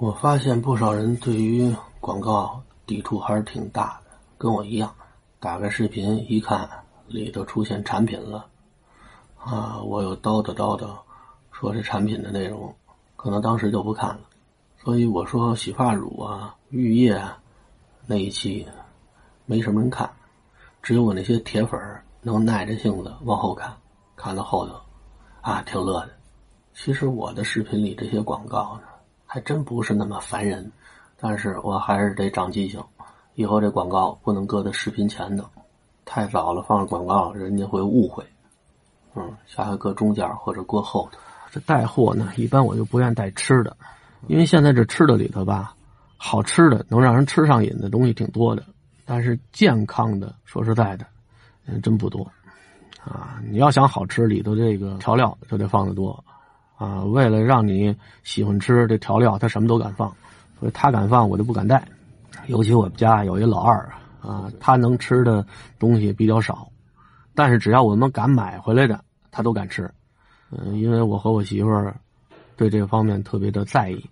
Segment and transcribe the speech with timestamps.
[0.00, 4.90] 我发现不少人对于广告抵触还是挺大的，跟我一样。
[5.38, 6.66] 打开视频一看，
[7.06, 8.46] 里头出现产品了，
[9.36, 10.88] 啊，我有叨叨叨叨
[11.52, 12.74] 说这产品的内容，
[13.14, 14.20] 可能当时就不看了。
[14.78, 17.38] 所以我说洗发乳啊、浴液啊
[18.06, 18.66] 那一期
[19.44, 20.10] 没什么人看，
[20.80, 21.78] 只有我那些铁粉
[22.22, 23.76] 能耐着性子往后看，
[24.16, 24.76] 看到后头
[25.42, 26.12] 啊挺乐的。
[26.72, 28.84] 其实我的视频里这些广告呢。
[29.32, 30.68] 还真不是那么烦人，
[31.20, 32.82] 但是我还是得长记性，
[33.36, 35.48] 以后这广告不能搁在视频前头，
[36.04, 38.24] 太早了放了广告，人家会误会。
[39.14, 41.18] 嗯，下回搁中间或者搁后头。
[41.52, 43.76] 这带货呢，一般我就不愿带吃的，
[44.26, 45.76] 因为现在这吃的里头吧，
[46.16, 48.64] 好吃的能让人吃上瘾的东西挺多的，
[49.04, 51.06] 但是健康的，说实在的，
[51.66, 52.28] 嗯，真不多。
[53.04, 56.24] 啊，你要想好吃，里头这个调料就得放的多。
[56.80, 60.08] 啊，为了让你喜欢吃这调料，他什么都敢放，
[60.58, 61.86] 所以他敢放，我就不敢带。
[62.46, 63.76] 尤其我们家有一老二
[64.22, 65.44] 啊，他能吃的
[65.78, 66.66] 东西比较少，
[67.34, 68.98] 但是只要我们敢买回来的，
[69.30, 69.90] 他都敢吃。
[70.50, 71.94] 嗯，因为我和我媳妇儿
[72.56, 74.02] 对这方面特别的在意，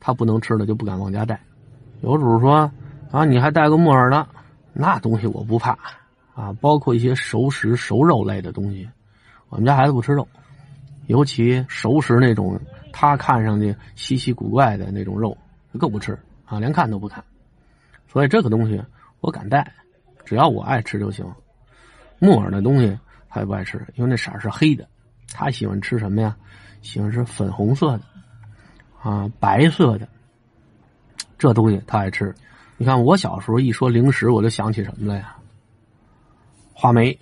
[0.00, 1.40] 他不能吃的就不敢往家带。
[2.00, 2.68] 有主说
[3.12, 4.26] 啊，你还带个木耳呢？
[4.72, 5.78] 那东西我不怕
[6.34, 8.88] 啊，包括一些熟食、熟肉类的东西，
[9.48, 10.26] 我们家孩子不吃肉。
[11.06, 12.60] 尤其熟食那种，
[12.92, 15.36] 他看上去稀奇古怪的那种肉，
[15.78, 17.24] 更不吃啊，连看都不看。
[18.08, 18.82] 所以这个东西
[19.20, 19.72] 我敢带，
[20.24, 21.24] 只要我爱吃就行。
[22.18, 24.88] 木耳的东西他也不爱吃，因为那色是黑的。
[25.32, 26.36] 他喜欢吃什么呀？
[26.82, 28.02] 喜欢吃粉红色的，
[29.02, 30.08] 啊，白色的。
[31.36, 32.34] 这东西他爱吃。
[32.78, 35.36] 你看我小时候一说零食，我就想起什么了呀？
[36.72, 37.18] 话梅。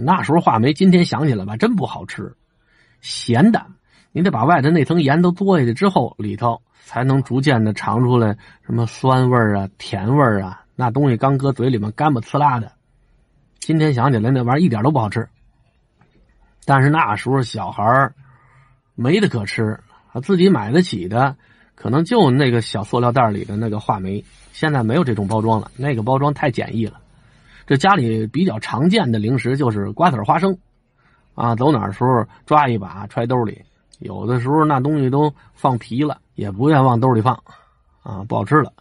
[0.00, 2.34] 那时候话梅，今天想起来吧，真不好吃。
[3.06, 3.66] 咸的，
[4.10, 10.62] 你得把外头那层盐都嘬下去之后，里头才能逐渐的尝出来什么酸味啊、甜味啊。
[10.74, 12.72] 那东西刚搁嘴里面干巴刺啦的，
[13.60, 15.28] 今天想起来那玩意儿一点都不好吃。
[16.64, 18.12] 但是那时候小孩
[18.96, 19.78] 没得可吃，
[20.22, 21.36] 自己买得起的
[21.76, 24.24] 可能就那个小塑料袋里的那个话梅。
[24.52, 27.00] 现在没有这种包装了，那个包装太简易了。
[27.66, 30.58] 这家里比较常见的零食就是瓜子花生。
[31.36, 33.62] 啊，走哪儿时候抓一把揣兜里，
[33.98, 37.34] 有的时候那东西都放皮了，也不愿往兜里放，
[38.02, 38.72] 啊，不好吃了。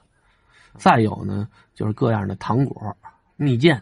[0.78, 2.96] 再有呢，就是各样的糖果、
[3.36, 3.80] 蜜饯，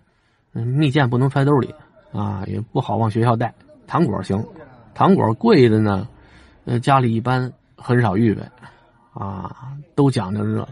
[0.53, 1.73] 嗯，蜜饯不能揣兜里，
[2.11, 3.53] 啊，也不好往学校带。
[3.85, 4.43] 糖果行，
[4.95, 6.07] 糖果贵的呢，
[6.65, 8.41] 呃，家里一般很少预备，
[9.13, 10.67] 啊，都讲究着，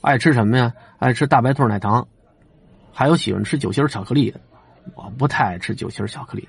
[0.00, 0.72] 爱吃什么呀？
[0.98, 2.04] 爱吃大白兔奶糖，
[2.92, 4.40] 还有喜欢吃酒心巧克力的，
[4.96, 6.48] 我不太爱吃酒心巧克力。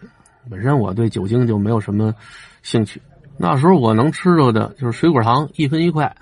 [0.50, 2.14] 本身我对酒精就没有什么
[2.64, 3.02] 兴趣。
[3.38, 6.16] 那时候我能吃着的就是水果糖，一分一块，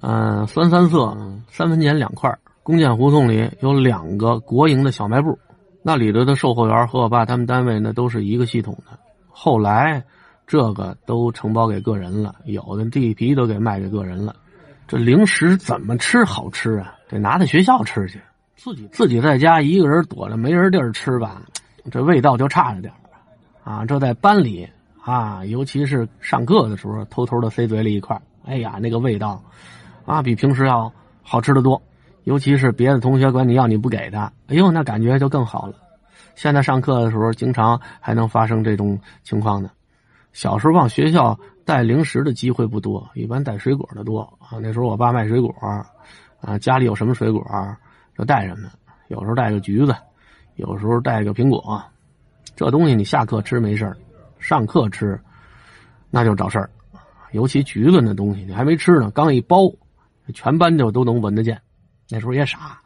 [0.00, 1.16] 嗯，酸三色，
[1.48, 2.36] 三分钱两块。
[2.62, 5.38] 弓箭胡同里有两个国营的小卖部，
[5.82, 8.98] 那里头的售货员和我爸他们单位那都是一个系统的。
[9.28, 10.02] 后来
[10.46, 14.34] 这个都承包给个人了，有的地皮都给卖给个人了。
[14.88, 16.94] 这零食怎么吃好吃啊？
[17.08, 18.20] 得拿到学校吃去，
[18.56, 21.42] 自己自己在家一个人躲着没人地儿吃吧，
[21.90, 22.92] 这味道就差着点
[23.64, 24.68] 啊，这在班里
[25.02, 29.42] 啊，尤其是上课的时候，偷偷的塞嘴里一块哎呀，那个味道
[30.04, 30.92] 啊，比平时要
[31.22, 31.82] 好吃的多。
[32.24, 35.74] 尤其是别的同学管你要，你不给他，哎呦，那感觉就更好了。
[36.34, 39.70] 现在上课的时候，经常还能发生这种情况呢。
[40.32, 44.58] 小时候往学校带零食的机会不多，一般带水果的多啊。
[44.60, 45.54] 那时候我爸卖水果
[46.40, 47.42] 啊，家里有什么水果
[48.16, 48.70] 就带什么，
[49.08, 49.94] 有时候带个橘子，
[50.56, 51.82] 有时候带个苹果。
[52.56, 53.90] 这东西你下课吃没事
[54.38, 55.20] 上课吃
[56.10, 56.70] 那就找事儿。
[57.32, 59.56] 尤其橘子那东西，你还没吃呢，刚一包，
[60.32, 61.60] 全班就都能闻得见。
[62.08, 62.78] 那时候也傻，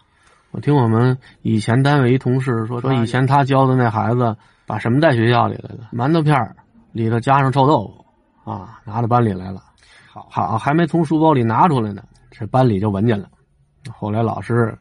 [0.52, 4.34] 我听我们以前单位一同事说，说以前他教的那孩子
[4.66, 5.80] 把什么带学校里来的？
[5.92, 6.56] 馒头片
[6.92, 7.86] 里头加上臭豆
[8.44, 9.62] 腐啊，拿到班里来了。
[10.10, 13.28] 好，好，还没从书包里拿出来呢，这班里就闻见了。
[13.92, 14.74] 后来老师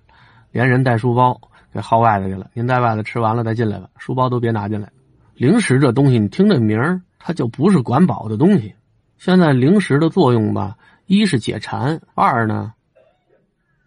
[0.51, 1.37] 连人带书包。
[1.77, 4.91] 给耗外头去了，您在外头吃完了再进来吧，书包都别拿进来。
[5.35, 8.73] 零食这东西，你听这名儿，它就不是管饱的东西。
[9.19, 10.75] 现在零食的作用吧，
[11.05, 12.73] 一是解馋，二呢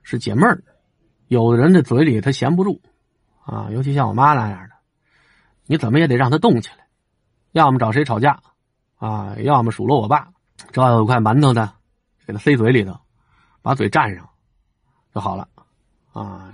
[0.05, 0.63] 是解闷儿。
[1.27, 2.81] 有的人的嘴里他闲不住
[3.45, 4.75] 啊，尤其像我妈那样的，
[5.67, 6.87] 你怎么也得让他动起来，
[7.51, 8.39] 要么找谁吵架
[8.99, 10.29] 啊，要么数落我爸，
[10.71, 11.73] 只要有块馒头的，
[12.25, 12.97] 给他塞嘴里头，
[13.63, 14.29] 把嘴占上
[15.13, 15.49] 就好了
[16.13, 16.53] 啊。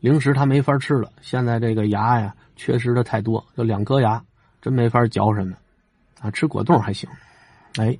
[0.00, 4.22] 零食他没法吃了，现在这个牙呀缺失的太多，就两颗牙，
[4.60, 5.56] 真没法嚼什么，
[6.20, 7.08] 啊，吃果冻还行。
[7.76, 7.96] 哎，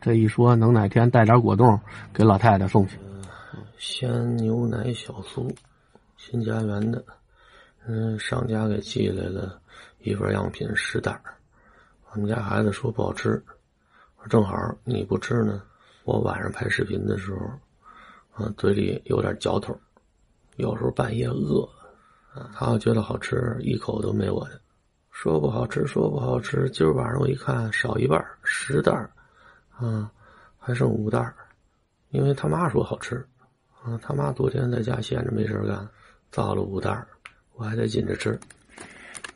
[0.00, 1.80] 这一说，能哪天带点果冻
[2.12, 2.98] 给老太太送去？
[3.78, 5.52] 鲜牛奶小酥，
[6.16, 7.04] 新家园的。
[7.86, 9.58] 嗯，商家给寄来了
[10.00, 11.18] 一份样品十袋
[12.12, 13.42] 我们家孩子说不好吃，
[14.28, 14.54] 正好
[14.84, 15.62] 你不吃呢。
[16.04, 19.78] 我晚上拍视频的时候，啊，嘴里有点嚼头，
[20.58, 21.62] 有时候半夜饿，
[22.34, 24.60] 啊，他要觉得好吃，一口都没我的。
[25.12, 26.68] 说不好吃，说不好吃。
[26.70, 28.92] 今儿晚上我一看，少一半，十袋
[29.70, 30.10] 啊，
[30.58, 31.32] 还剩五袋
[32.10, 33.24] 因为他妈说好吃，
[33.84, 35.88] 啊，他妈昨天在家闲着没事干，
[36.32, 37.06] 造了五袋
[37.54, 38.38] 我还得紧着吃。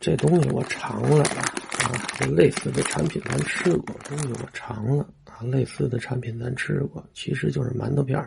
[0.00, 8.18] 这东西我尝了啊，这类似的产品咱吃过，东西我尝了啊，类似的产品咱吃过，其实就是馒头片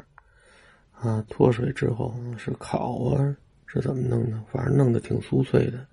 [0.99, 3.35] 啊，脱水之后是烤啊，
[3.67, 4.41] 是怎么弄的？
[4.51, 5.85] 反正弄得挺酥脆的，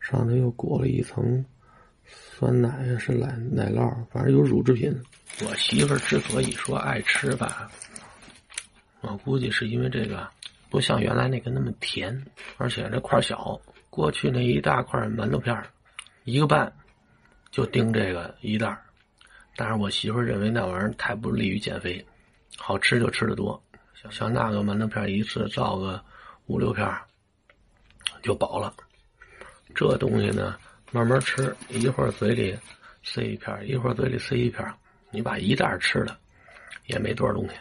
[0.00, 1.44] 上头又裹了一层
[2.06, 4.94] 酸奶呀，是奶奶酪，反正有乳制品。
[5.44, 7.70] 我媳妇之所以说爱吃吧，
[9.00, 10.28] 我估计是因为这个。
[10.70, 12.24] 不像原来那个那么甜，
[12.56, 13.60] 而且这块小。
[13.90, 15.56] 过去那一大块馒头片
[16.24, 16.72] 一个半
[17.52, 18.76] 就盯这个一袋
[19.54, 22.04] 但是我媳妇认为那玩意儿太不利于减肥，
[22.56, 23.62] 好吃就吃的多。
[23.94, 26.04] 像像那个馒头片一次造个
[26.46, 26.86] 五六片
[28.22, 28.74] 就饱了。
[29.74, 30.56] 这东西呢，
[30.92, 32.56] 慢慢吃，一会儿嘴里
[33.02, 34.64] 塞一片一会儿嘴里塞一片
[35.10, 36.18] 你把一袋吃了，
[36.86, 37.54] 也没多少东西。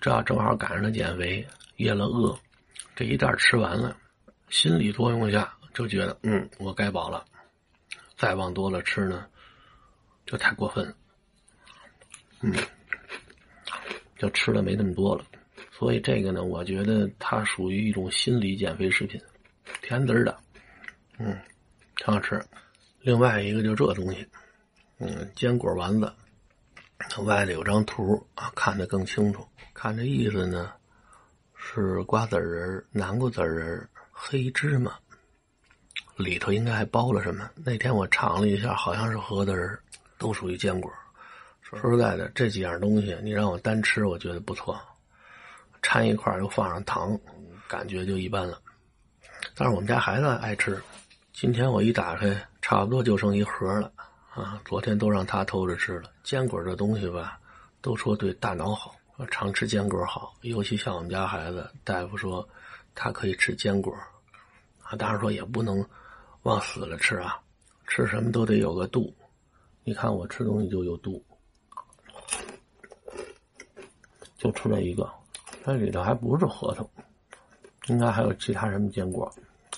[0.00, 1.46] 这要正好赶上他减肥。
[1.76, 2.38] 夜了饿，
[2.94, 3.96] 这一袋吃完了，
[4.48, 7.24] 心理作用下就觉得，嗯，我该饱了。
[8.16, 9.26] 再往多了吃呢，
[10.24, 10.94] 就太过分了。
[12.42, 12.54] 嗯，
[14.24, 15.24] 就吃的没那么多了。
[15.70, 19.20] 所以这个呢，我觉得它属于一种心理减肥食品，
[19.82, 20.36] 甜滋儿的，
[21.18, 21.38] 嗯，
[21.96, 22.42] 挺好吃。
[23.00, 24.26] 另外一个就这东西，
[24.98, 26.12] 嗯，坚果丸子，
[27.24, 29.46] 外头有张图啊，看得更清楚。
[29.72, 30.72] 看这意思呢。
[31.66, 34.92] 是瓜子仁、南瓜籽仁、黑芝麻，
[36.14, 37.50] 里头应该还包了什么？
[37.64, 39.78] 那天我尝了一下，好像是核桃仁，
[40.18, 40.92] 都属于坚果。
[41.64, 44.74] 说实在的，这几样东西你让我单吃，我觉得不错；
[45.80, 47.18] 掺一块又放上糖，
[47.66, 48.60] 感觉就一般了。
[49.56, 50.78] 但是我们家孩子爱吃，
[51.32, 53.90] 今天我一打开，差不多就剩一盒了
[54.34, 54.60] 啊！
[54.66, 56.10] 昨天都让他偷着吃了。
[56.22, 57.40] 坚果这东西吧，
[57.80, 58.94] 都说对大脑好。
[59.30, 62.46] 常吃坚果好，尤其像我们家孩子，大夫说
[62.94, 63.90] 他可以吃坚果，
[64.82, 65.82] 啊，当然说也不能
[66.42, 67.40] 往死了吃啊，
[67.86, 69.16] 吃什么都得有个度。
[69.82, 71.24] 你看我吃东西就有度，
[74.44, 75.10] 就出来一个，
[75.64, 76.88] 它里头还不是核桃，
[77.88, 79.28] 应该还有其他什么坚果，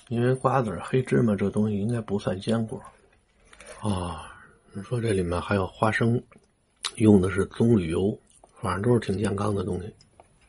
[0.08, 2.82] 因为瓜子、黑芝麻这东西应该不算坚果。
[3.80, 4.36] 啊，
[4.72, 6.20] 你说这里面还有花生，
[6.96, 8.18] 用的是棕榈油。
[8.58, 9.94] 反正都是挺健康的东西。